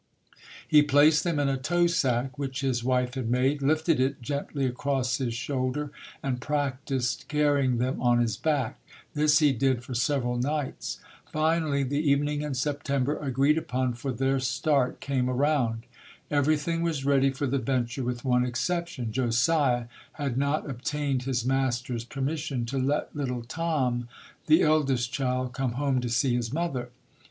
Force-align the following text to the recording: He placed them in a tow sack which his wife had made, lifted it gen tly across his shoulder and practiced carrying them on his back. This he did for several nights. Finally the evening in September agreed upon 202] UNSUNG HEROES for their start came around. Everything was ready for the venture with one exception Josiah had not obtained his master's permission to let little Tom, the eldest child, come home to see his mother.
He 0.67 0.81
placed 0.81 1.23
them 1.23 1.37
in 1.39 1.47
a 1.47 1.57
tow 1.59 1.85
sack 1.85 2.39
which 2.39 2.61
his 2.61 2.83
wife 2.83 3.13
had 3.13 3.29
made, 3.29 3.61
lifted 3.61 3.99
it 3.99 4.19
gen 4.19 4.45
tly 4.47 4.63
across 4.63 5.19
his 5.19 5.35
shoulder 5.35 5.91
and 6.23 6.41
practiced 6.41 7.27
carrying 7.27 7.77
them 7.77 8.01
on 8.01 8.17
his 8.19 8.35
back. 8.35 8.79
This 9.13 9.37
he 9.37 9.53
did 9.53 9.83
for 9.83 9.93
several 9.93 10.37
nights. 10.39 10.97
Finally 11.31 11.83
the 11.83 11.99
evening 12.01 12.41
in 12.41 12.55
September 12.55 13.19
agreed 13.19 13.59
upon 13.59 13.93
202] 13.93 13.93
UNSUNG 13.93 13.93
HEROES 13.93 14.01
for 14.01 14.11
their 14.17 14.39
start 14.39 14.99
came 15.01 15.29
around. 15.29 15.83
Everything 16.31 16.81
was 16.81 17.05
ready 17.05 17.29
for 17.29 17.45
the 17.45 17.59
venture 17.59 18.03
with 18.03 18.25
one 18.25 18.43
exception 18.43 19.11
Josiah 19.11 19.85
had 20.13 20.35
not 20.35 20.67
obtained 20.67 21.21
his 21.25 21.45
master's 21.45 22.05
permission 22.05 22.65
to 22.65 22.79
let 22.79 23.15
little 23.15 23.43
Tom, 23.43 24.07
the 24.47 24.63
eldest 24.63 25.13
child, 25.13 25.53
come 25.53 25.73
home 25.73 26.01
to 26.01 26.09
see 26.09 26.35
his 26.35 26.51
mother. 26.51 26.89